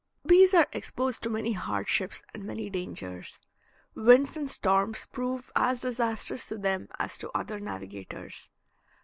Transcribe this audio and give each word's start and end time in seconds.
Bees 0.25 0.55
are 0.55 0.67
exposed 0.73 1.21
to 1.21 1.29
many 1.29 1.51
hardships 1.53 2.23
and 2.33 2.43
many 2.43 2.71
dangers. 2.71 3.39
Winds 3.93 4.35
and 4.35 4.49
storms 4.49 5.05
prove 5.05 5.51
as 5.55 5.81
disastrous 5.81 6.47
to 6.47 6.57
them 6.57 6.89
as 6.99 7.19
to 7.19 7.29
other 7.37 7.59
navigators. 7.59 8.49